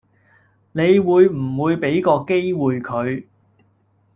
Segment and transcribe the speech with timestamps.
[0.71, 3.25] 你會唔會比個機會佢